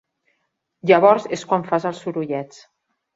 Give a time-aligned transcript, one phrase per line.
[0.91, 2.65] Llavors és quan fas els sorollets.